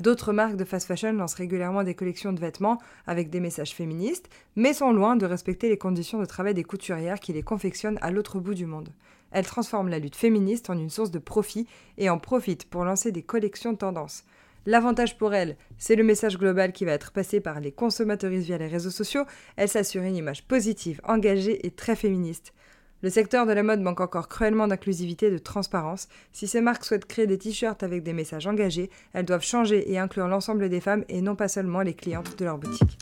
D'autres 0.00 0.32
marques 0.32 0.56
de 0.56 0.64
fast 0.64 0.86
fashion 0.86 1.12
lancent 1.12 1.34
régulièrement 1.34 1.82
des 1.82 1.94
collections 1.94 2.32
de 2.32 2.38
vêtements 2.38 2.78
avec 3.08 3.30
des 3.30 3.40
messages 3.40 3.74
féministes, 3.74 4.28
mais 4.54 4.72
sont 4.72 4.92
loin 4.92 5.16
de 5.16 5.26
respecter 5.26 5.68
les 5.68 5.76
conditions 5.76 6.20
de 6.20 6.24
travail 6.24 6.54
des 6.54 6.62
couturières 6.62 7.18
qui 7.18 7.32
les 7.32 7.42
confectionnent 7.42 7.98
à 8.00 8.12
l'autre 8.12 8.38
bout 8.38 8.54
du 8.54 8.66
monde. 8.66 8.90
Elles 9.32 9.46
transforment 9.46 9.88
la 9.88 9.98
lutte 9.98 10.14
féministe 10.14 10.70
en 10.70 10.78
une 10.78 10.88
source 10.88 11.10
de 11.10 11.18
profit 11.18 11.66
et 11.98 12.10
en 12.10 12.18
profitent 12.18 12.66
pour 12.66 12.84
lancer 12.84 13.10
des 13.10 13.22
collections 13.22 13.72
de 13.72 13.78
tendance. 13.78 14.22
L'avantage 14.66 15.18
pour 15.18 15.34
elles, 15.34 15.56
c'est 15.78 15.96
le 15.96 16.04
message 16.04 16.38
global 16.38 16.72
qui 16.72 16.84
va 16.84 16.92
être 16.92 17.10
passé 17.10 17.40
par 17.40 17.58
les 17.58 17.72
consommateurs 17.72 18.30
via 18.30 18.58
les 18.58 18.66
réseaux 18.68 18.90
sociaux. 18.90 19.24
Elles 19.56 19.68
s'assurent 19.68 20.02
une 20.02 20.16
image 20.16 20.46
positive, 20.46 21.00
engagée 21.04 21.66
et 21.66 21.70
très 21.70 21.96
féministe. 21.96 22.52
Le 23.00 23.10
secteur 23.10 23.46
de 23.46 23.52
la 23.52 23.62
mode 23.62 23.80
manque 23.80 24.00
encore 24.00 24.28
cruellement 24.28 24.66
d'inclusivité 24.66 25.26
et 25.26 25.30
de 25.30 25.38
transparence. 25.38 26.08
Si 26.32 26.48
ces 26.48 26.60
marques 26.60 26.84
souhaitent 26.84 27.04
créer 27.04 27.28
des 27.28 27.38
t-shirts 27.38 27.84
avec 27.84 28.02
des 28.02 28.12
messages 28.12 28.48
engagés, 28.48 28.90
elles 29.12 29.24
doivent 29.24 29.44
changer 29.44 29.92
et 29.92 30.00
inclure 30.00 30.26
l'ensemble 30.26 30.68
des 30.68 30.80
femmes 30.80 31.04
et 31.08 31.20
non 31.20 31.36
pas 31.36 31.46
seulement 31.46 31.82
les 31.82 31.94
clientes 31.94 32.36
de 32.36 32.44
leur 32.44 32.58
boutique. 32.58 32.98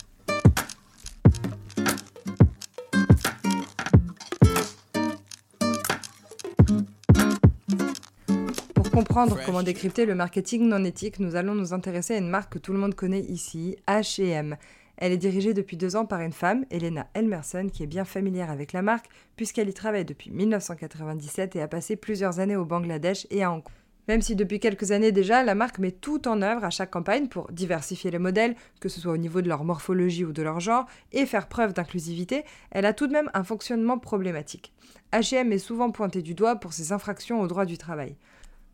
Pour 8.74 8.90
comprendre 8.90 9.38
comment 9.46 9.62
décrypter 9.62 10.04
le 10.04 10.14
marketing 10.14 10.68
non 10.68 10.84
éthique, 10.84 11.20
nous 11.20 11.36
allons 11.36 11.54
nous 11.54 11.72
intéresser 11.72 12.16
à 12.16 12.18
une 12.18 12.28
marque 12.28 12.52
que 12.52 12.58
tout 12.58 12.74
le 12.74 12.78
monde 12.78 12.94
connaît 12.94 13.20
ici, 13.20 13.76
H&M. 13.88 14.56
Elle 14.98 15.12
est 15.12 15.18
dirigée 15.18 15.54
depuis 15.54 15.76
deux 15.76 15.96
ans 15.96 16.06
par 16.06 16.20
une 16.20 16.32
femme, 16.32 16.64
Elena 16.70 17.06
Elmerson, 17.14 17.68
qui 17.72 17.82
est 17.82 17.86
bien 17.86 18.04
familière 18.04 18.50
avec 18.50 18.72
la 18.72 18.82
marque, 18.82 19.08
puisqu'elle 19.36 19.68
y 19.68 19.74
travaille 19.74 20.04
depuis 20.04 20.30
1997 20.30 21.56
et 21.56 21.62
a 21.62 21.68
passé 21.68 21.96
plusieurs 21.96 22.40
années 22.40 22.56
au 22.56 22.64
Bangladesh 22.64 23.26
et 23.30 23.42
à 23.42 23.52
Hong 23.52 23.62
Kong. 23.62 23.72
Même 24.08 24.22
si 24.22 24.36
depuis 24.36 24.60
quelques 24.60 24.92
années 24.92 25.10
déjà, 25.10 25.42
la 25.42 25.56
marque 25.56 25.80
met 25.80 25.90
tout 25.90 26.28
en 26.28 26.40
œuvre 26.40 26.64
à 26.64 26.70
chaque 26.70 26.92
campagne 26.92 27.26
pour 27.26 27.50
diversifier 27.50 28.10
les 28.12 28.20
modèles, 28.20 28.54
que 28.80 28.88
ce 28.88 29.00
soit 29.00 29.12
au 29.12 29.16
niveau 29.16 29.42
de 29.42 29.48
leur 29.48 29.64
morphologie 29.64 30.24
ou 30.24 30.32
de 30.32 30.42
leur 30.42 30.60
genre, 30.60 30.86
et 31.12 31.26
faire 31.26 31.48
preuve 31.48 31.72
d'inclusivité, 31.72 32.44
elle 32.70 32.86
a 32.86 32.92
tout 32.92 33.08
de 33.08 33.12
même 33.12 33.30
un 33.34 33.42
fonctionnement 33.42 33.98
problématique. 33.98 34.72
H&M 35.12 35.52
est 35.52 35.58
souvent 35.58 35.90
pointé 35.90 36.22
du 36.22 36.34
doigt 36.34 36.56
pour 36.56 36.72
ses 36.72 36.92
infractions 36.92 37.40
au 37.40 37.48
droit 37.48 37.64
du 37.64 37.78
travail. 37.78 38.16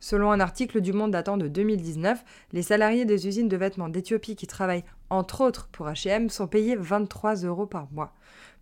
Selon 0.02 0.32
un 0.32 0.40
article 0.40 0.80
du 0.80 0.92
Monde 0.92 1.12
datant 1.12 1.37
de 1.37 1.47
2019, 1.47 2.25
les 2.52 2.62
salariés 2.62 3.04
des 3.04 3.28
usines 3.28 3.49
de 3.49 3.56
vêtements 3.56 3.88
d'Éthiopie 3.88 4.35
qui 4.35 4.49
travaillent 4.49 4.82
entre 5.11 5.42
autres 5.44 5.68
pour 5.71 5.87
H&M 5.87 6.28
sont 6.28 6.49
payés 6.49 6.75
23 6.75 7.37
euros 7.44 7.66
par 7.66 7.87
mois. 7.92 8.12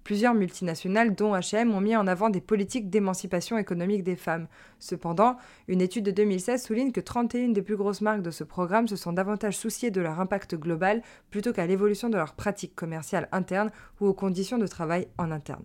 Plusieurs 0.04 0.35
multinationales, 0.35 1.14
dont 1.14 1.35
H&M, 1.35 1.75
ont 1.75 1.80
mis 1.80 1.97
en 1.97 2.06
avant 2.06 2.28
des 2.28 2.42
politiques 2.42 2.90
d'émancipation 2.90 3.56
économique 3.56 4.02
des 4.02 4.16
femmes. 4.16 4.49
Cependant, 4.80 5.38
une 5.66 5.80
étude 5.80 6.04
de 6.04 6.11
2016 6.11 6.62
souligne 6.62 6.92
que 6.92 7.00
31 7.00 7.52
des 7.52 7.62
plus 7.62 7.76
grosses 7.76 8.02
marques 8.02 8.20
de 8.20 8.30
ce 8.30 8.44
programme 8.44 8.87
se 8.87 8.97
sont 8.97 9.14
davantage 9.14 9.56
souciées 9.56 9.90
de 9.90 10.02
leur 10.02 10.20
impact 10.20 10.56
global 10.56 11.00
plutôt 11.30 11.54
qu'à 11.54 11.66
l'évolution 11.66 12.11
de 12.11 12.18
leurs 12.18 12.35
pratiques 12.35 12.76
commerciales 12.76 13.30
internes 13.32 13.70
ou 13.99 14.06
aux 14.09 14.14
conditions 14.14 14.59
de 14.59 14.66
travail 14.66 15.09
en 15.16 15.30
interne. 15.30 15.64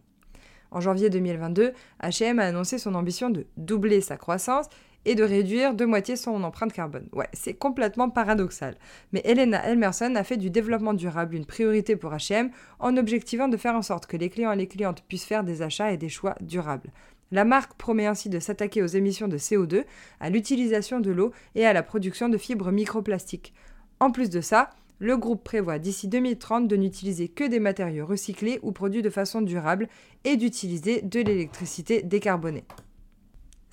En 0.71 0.79
janvier 0.79 1.09
2022, 1.09 1.73
H&M 2.01 2.39
a 2.39 2.45
annoncé 2.45 2.77
son 2.77 2.95
ambition 2.95 3.29
de 3.29 3.45
doubler 3.57 4.01
sa 4.01 4.17
croissance 4.17 4.67
et 5.05 5.15
de 5.15 5.23
réduire 5.23 5.73
de 5.73 5.85
moitié 5.85 6.15
son 6.15 6.43
empreinte 6.43 6.73
carbone. 6.73 7.07
Ouais, 7.13 7.29
c'est 7.33 7.53
complètement 7.53 8.09
paradoxal. 8.09 8.75
Mais 9.11 9.21
Elena 9.23 9.65
Elmerson 9.65 10.15
a 10.15 10.23
fait 10.23 10.37
du 10.37 10.49
développement 10.49 10.93
durable 10.93 11.35
une 11.35 11.45
priorité 11.45 11.95
pour 11.95 12.11
H&M 12.11 12.49
en 12.79 12.97
objectivant 12.97 13.47
de 13.47 13.57
faire 13.57 13.75
en 13.75 13.81
sorte 13.81 14.05
que 14.05 14.17
les 14.17 14.29
clients 14.29 14.51
et 14.51 14.57
les 14.57 14.67
clientes 14.67 15.03
puissent 15.07 15.25
faire 15.25 15.43
des 15.43 15.61
achats 15.61 15.91
et 15.91 15.97
des 15.97 16.09
choix 16.09 16.35
durables. 16.41 16.91
La 17.31 17.43
marque 17.43 17.73
promet 17.75 18.05
ainsi 18.05 18.29
de 18.29 18.39
s'attaquer 18.39 18.83
aux 18.83 18.87
émissions 18.87 19.27
de 19.27 19.37
CO2, 19.37 19.83
à 20.19 20.29
l'utilisation 20.29 20.99
de 20.99 21.11
l'eau 21.11 21.31
et 21.55 21.65
à 21.65 21.73
la 21.73 21.83
production 21.83 22.29
de 22.29 22.37
fibres 22.37 22.71
microplastiques. 22.71 23.53
En 23.99 24.11
plus 24.11 24.29
de 24.29 24.41
ça, 24.41 24.69
le 24.99 25.17
groupe 25.17 25.43
prévoit 25.43 25.79
d'ici 25.79 26.07
2030 26.07 26.67
de 26.67 26.75
n'utiliser 26.75 27.27
que 27.27 27.43
des 27.43 27.59
matériaux 27.59 28.05
recyclés 28.05 28.59
ou 28.61 28.71
produits 28.71 29.01
de 29.01 29.09
façon 29.09 29.41
durable 29.41 29.89
et 30.23 30.37
d'utiliser 30.37 31.01
de 31.01 31.19
l'électricité 31.19 32.01
décarbonée. 32.01 32.63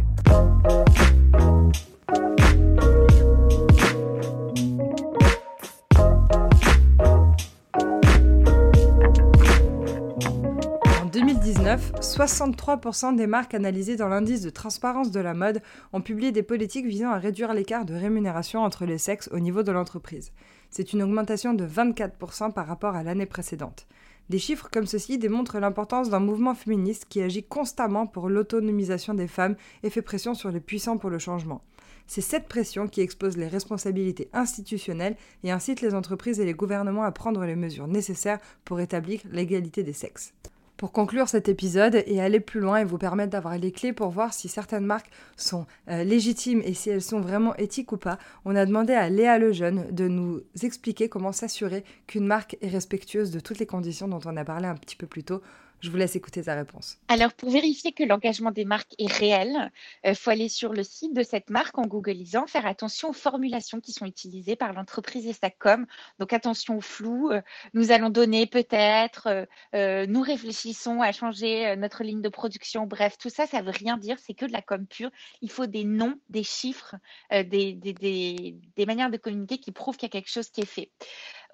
2019, 11.72 12.02
63% 12.02 13.16
des 13.16 13.28
marques 13.28 13.54
analysées 13.54 13.96
dans 13.96 14.10
l'indice 14.10 14.42
de 14.42 14.50
transparence 14.50 15.10
de 15.10 15.22
la 15.22 15.34
mode 15.34 15.62
ont 15.94 16.02
publié 16.02 16.34
des 16.34 16.44
politiques 16.44 16.86
visant 16.86 17.12
à 17.12 17.18
réduire 17.18 17.54
l'écart 17.54 17.86
de 17.86 17.94
rémunération 17.94 18.62
entre 18.62 18.86
les 18.86 18.98
sexes 18.98 19.30
au 19.32 19.40
niveau 19.40 19.64
de 19.64 19.72
l'entreprise. 19.72 20.34
C'est 20.70 20.92
une 20.92 21.02
augmentation 21.02 21.54
de 21.54 21.66
24% 21.66 22.52
par 22.52 22.68
rapport 22.68 22.96
à 22.96 23.04
l'année 23.04 23.26
précédente. 23.26 23.88
Des 24.30 24.38
chiffres 24.38 24.68
comme 24.70 24.86
ceci 24.86 25.18
démontrent 25.18 25.60
l'importance 25.60 26.10
d'un 26.10 26.20
mouvement 26.20 26.56
féministe 26.56 27.06
qui 27.08 27.22
agit 27.22 27.44
constamment 27.44 28.06
pour 28.06 28.28
l'autonomisation 28.28 29.14
des 29.14 29.28
femmes 29.28 29.56
et 29.84 29.90
fait 29.90 30.02
pression 30.02 30.34
sur 30.34 30.52
les 30.52 30.60
puissants 30.60 30.98
pour 30.98 31.10
le 31.10 31.20
changement. 31.20 31.62
C'est 32.06 32.20
cette 32.20 32.50
pression 32.50 32.90
qui 32.90 33.00
expose 33.00 33.38
les 33.38 33.48
responsabilités 33.48 34.30
institutionnelles 34.34 35.16
et 35.46 35.52
incite 35.52 35.80
les 35.80 35.94
entreprises 35.94 36.42
et 36.42 36.46
les 36.46 36.54
gouvernements 36.54 37.04
à 37.04 37.12
prendre 37.14 37.46
les 37.46 37.56
mesures 37.56 37.88
nécessaires 37.88 38.40
pour 38.66 38.82
établir 38.82 39.22
l'égalité 39.32 39.84
des 39.84 39.94
sexes. 39.94 40.34
Pour 40.82 40.92
conclure 40.92 41.30
cet 41.30 41.48
épisode 41.48 42.02
et 42.08 42.22
aller 42.22 42.40
plus 42.40 42.60
loin 42.60 42.78
et 42.78 42.84
vous 42.84 42.98
permettre 42.98 43.30
d'avoir 43.30 43.56
les 43.56 43.72
clés 43.72 43.94
pour 43.94 44.10
voir 44.10 44.34
si 44.34 44.48
certaines 44.48 44.84
marques 44.84 45.12
sont 45.38 45.68
euh, 45.90 46.04
légitimes 46.04 46.64
et 46.66 46.74
si 46.74 46.90
elles 46.90 47.04
sont 47.04 47.22
vraiment 47.22 47.56
éthiques 47.58 47.92
ou 47.92 47.98
pas, 47.98 48.18
on 48.46 48.56
a 48.56 48.66
demandé 48.66 48.94
à 48.94 49.08
Léa 49.08 49.38
Lejeune 49.38 49.86
de 49.92 50.08
nous 50.08 50.42
expliquer 50.64 51.08
comment 51.08 51.34
s'assurer 51.34 51.84
qu'une 52.08 52.26
marque 52.26 52.58
est 52.62 52.68
respectueuse 52.68 53.30
de 53.30 53.40
toutes 53.40 53.60
les 53.60 53.68
conditions 53.68 54.08
dont 54.08 54.22
on 54.26 54.36
a 54.36 54.44
parlé 54.44 54.66
un 54.66 54.74
petit 54.74 54.96
peu 54.96 55.06
plus 55.06 55.24
tôt 55.24 55.44
je 55.82 55.90
vous 55.90 55.98
laisse 55.98 56.16
écouter 56.16 56.44
sa 56.44 56.56
réponse. 56.56 56.98
Alors, 57.08 57.34
pour 57.34 57.50
vérifier 57.50 57.92
que 57.92 58.04
l'engagement 58.04 58.52
des 58.52 58.66
marques 58.66 58.94
est 59.00 59.12
réel, 59.12 59.72
il 60.04 60.12
euh, 60.12 60.14
faut 60.14 60.30
aller 60.30 60.48
sur 60.48 60.74
le 60.74 60.84
site 60.84 61.14
de 61.14 61.24
cette 61.24 61.50
marque 61.50 61.78
en 61.78 61.88
googlisant, 61.88 62.46
faire 62.46 62.68
attention 62.68 63.10
aux 63.10 63.14
formulations 63.14 63.80
qui 63.80 63.92
sont 63.92 64.06
utilisées 64.06 64.56
par 64.56 64.74
l'entreprise 64.74 65.26
et 65.26 65.34
sa 65.34 65.50
com. 65.50 65.88
Donc, 66.20 66.34
attention 66.34 66.78
au 66.78 66.82
flou. 66.82 67.32
Euh, 67.32 67.42
nous 67.74 67.92
allons 67.92 68.10
donner 68.10 68.46
peut-être, 68.46 69.48
euh, 69.74 70.06
nous 70.06 70.22
réfléchissons 70.22 71.02
à 71.02 71.12
changer 71.12 71.76
notre 71.76 72.04
ligne 72.04 72.22
de 72.22 72.30
production. 72.30 72.86
Bref, 72.86 73.18
tout 73.18 73.30
ça, 73.30 73.48
ça 73.48 73.62
veut 73.62 73.72
rien 73.72 73.98
dire. 73.98 74.18
C'est 74.20 74.34
que 74.34 74.46
de 74.46 74.52
la 74.52 74.62
com 74.62 74.86
pure. 74.86 75.10
Il 75.42 75.50
faut 75.50 75.66
des 75.66 75.84
noms, 75.84 76.16
des 76.30 76.44
chiffres, 76.44 76.96
des 77.32 78.86
manières 78.86 79.10
de 79.10 79.18
communiquer 79.18 79.58
qui 79.58 79.72
prouvent 79.72 79.98
qu'il 79.98 80.08
y 80.08 80.12
a 80.12 80.20
quelque 80.20 80.30
chose 80.30 80.50
qui 80.50 80.62
est 80.62 80.66
fait. 80.66 80.92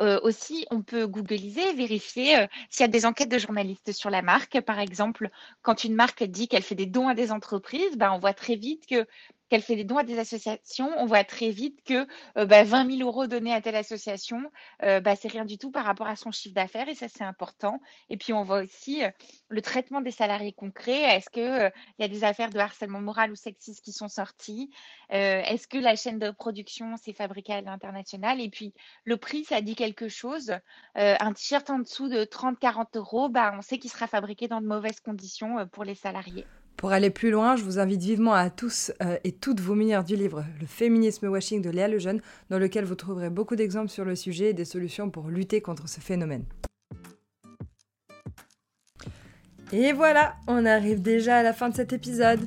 Euh, 0.02 0.20
aussi, 0.22 0.66
on 0.70 0.82
peut 0.84 1.08
googliser, 1.08 1.74
vérifier 1.74 2.38
euh, 2.38 2.48
s'il 2.70 2.84
y 2.84 2.86
a 2.86 2.88
des 2.88 3.06
enquêtes 3.06 3.30
de 3.32 3.38
journalistes 3.40 3.92
sur 3.94 4.10
la 4.10 4.22
marque. 4.22 4.62
Par 4.62 4.80
exemple, 4.80 5.30
quand 5.64 5.84
une 5.84 5.96
marque 5.96 6.24
dit 6.24 6.48
qu'elle 6.48 6.64
fait 6.64 6.76
des 6.76 6.86
dons 6.86 7.08
à 7.08 7.16
des 7.16 7.32
entreprises, 7.32 7.98
ben, 7.98 8.12
on 8.12 8.20
voit 8.20 8.34
très 8.34 8.56
vite 8.56 8.86
que 8.88 9.08
qu'elle 9.50 9.62
fait 9.62 9.76
des 9.76 9.84
dons 9.84 9.98
à 9.98 10.04
des 10.04 10.20
associations, 10.20 10.90
on 10.98 11.06
voit 11.06 11.24
très 11.24 11.50
vite 11.52 11.84
que 11.84 12.08
euh, 12.38 12.46
bah, 12.46 12.64
20 12.64 12.98
000 12.98 13.10
euros 13.10 13.28
donnés 13.28 13.54
à 13.54 13.62
telle 13.62 13.76
association, 13.76 14.52
euh, 14.84 15.00
bah, 15.00 15.16
c'est 15.16 15.28
rien 15.28 15.46
du 15.46 15.58
tout 15.58 15.72
par 15.72 15.86
rapport 15.86 16.08
à 16.08 16.16
son 16.16 16.32
chiffre 16.32 16.56
d'affaires 16.56 16.90
et 16.90 16.96
ça 16.96 17.08
c'est 17.08 17.24
important. 17.24 17.80
Et 18.10 18.18
puis 18.18 18.34
on 18.34 18.44
voit 18.44 18.62
aussi 18.62 19.04
euh, 19.04 19.10
le 19.50 19.62
traitement 19.62 20.02
des 20.02 20.12
salariés 20.12 20.54
concrets. 20.54 21.02
Est-ce 21.16 21.30
qu'il 21.30 21.72
il 22.00 22.02
y 22.02 22.06
a 22.06 22.08
des 22.08 22.24
affaires 22.24 22.50
de 22.50 22.60
harcèlement 22.60 23.02
moral 23.02 23.32
ou 23.32 23.36
sexiste 23.36 23.84
qui 23.84 23.94
sont 23.94 24.10
sorties? 24.10 24.70
Est-ce 25.10 25.68
que 25.68 25.78
la 25.78 25.96
chaîne 25.96 26.20
de 26.20 26.32
production 26.32 26.98
s'est 26.98 27.14
fabriquée 27.14 27.54
à 27.54 27.62
l'international? 27.62 28.42
Et 28.42 28.50
puis 28.50 28.74
le 29.06 29.18
prix, 29.18 29.46
ça 29.46 29.62
dit 29.62 29.76
quelque 29.76 30.10
chose. 30.10 30.54
un 30.96 31.34
t-shirt 31.34 31.70
en 31.70 31.80
dessous 31.80 32.10
de 32.10 32.26
30-40 32.26 32.98
euros, 32.98 33.30
bah, 33.30 33.54
on 33.58 33.62
sait 33.62 33.78
qu'il 33.78 33.90
sera 33.90 34.08
fabriqué 34.08 34.48
dans 34.48 34.62
de 34.62 34.68
mauvaises 34.68 35.00
conditions 35.00 35.68
pour 35.68 35.84
les 35.84 35.96
salariés. 35.96 36.46
Pour 36.78 36.92
aller 36.92 37.10
plus 37.10 37.32
loin, 37.32 37.56
je 37.56 37.64
vous 37.64 37.80
invite 37.80 38.02
vivement 38.02 38.34
à 38.34 38.52
tous 38.52 38.92
euh, 39.02 39.18
et 39.24 39.32
toutes 39.32 39.60
vous 39.60 39.74
munir 39.74 40.04
du 40.04 40.16
livre 40.16 40.46
Le 40.62 40.68
féminisme 40.68 41.28
washing 41.28 41.64
de 41.64 41.72
Léa 41.72 41.88
Lejeune, 41.88 42.22
dans 42.52 42.60
lequel 42.60 42.86
vous 42.86 42.94
trouverez 42.94 43.32
beaucoup 43.32 43.56
d'exemples 43.56 43.90
sur 43.90 44.06
le 44.06 44.16
sujet 44.16 44.52
et 44.52 44.54
des 44.54 44.64
solutions 44.64 45.10
pour 45.10 45.30
lutter 45.30 45.60
contre 45.60 45.90
ce 45.90 46.00
phénomène. 46.00 46.46
Et 49.74 49.92
voilà, 49.92 50.36
on 50.48 50.68
arrive 50.68 51.02
déjà 51.02 51.38
à 51.38 51.44
la 51.44 51.52
fin 51.52 51.70
de 51.70 51.76
cet 51.76 51.94
épisode. 51.94 52.42